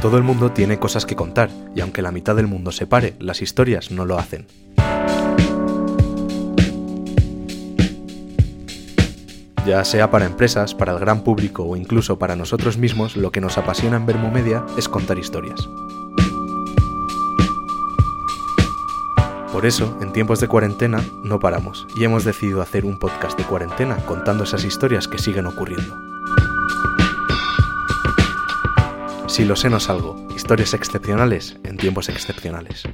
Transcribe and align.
Todo 0.00 0.16
el 0.16 0.22
mundo 0.22 0.52
tiene 0.52 0.78
cosas 0.78 1.06
que 1.06 1.16
contar, 1.16 1.50
y 1.74 1.80
aunque 1.80 2.02
la 2.02 2.12
mitad 2.12 2.36
del 2.36 2.46
mundo 2.46 2.70
se 2.70 2.86
pare, 2.86 3.14
las 3.18 3.42
historias 3.42 3.90
no 3.90 4.04
lo 4.04 4.16
hacen. 4.16 4.46
Ya 9.66 9.84
sea 9.84 10.10
para 10.10 10.24
empresas, 10.24 10.74
para 10.74 10.92
el 10.92 11.00
gran 11.00 11.24
público 11.24 11.64
o 11.64 11.76
incluso 11.76 12.16
para 12.16 12.36
nosotros 12.36 12.78
mismos, 12.78 13.16
lo 13.16 13.32
que 13.32 13.40
nos 13.40 13.58
apasiona 13.58 13.96
en 13.96 14.06
Vermo 14.06 14.30
Media 14.30 14.64
es 14.78 14.88
contar 14.88 15.18
historias. 15.18 15.68
Por 19.52 19.66
eso, 19.66 19.98
en 20.00 20.12
tiempos 20.12 20.38
de 20.38 20.46
cuarentena, 20.46 21.02
no 21.24 21.40
paramos 21.40 21.88
y 21.96 22.04
hemos 22.04 22.24
decidido 22.24 22.62
hacer 22.62 22.84
un 22.84 23.00
podcast 23.00 23.36
de 23.36 23.44
cuarentena 23.44 23.96
contando 24.06 24.44
esas 24.44 24.64
historias 24.64 25.08
que 25.08 25.18
siguen 25.18 25.46
ocurriendo. 25.46 26.07
Si 29.28 29.44
lo 29.44 29.56
sé 29.56 29.68
no 29.68 29.78
salgo, 29.78 30.26
historias 30.34 30.72
excepcionales 30.72 31.58
en 31.62 31.76
tiempos 31.76 32.08
excepcionales. 32.08 32.84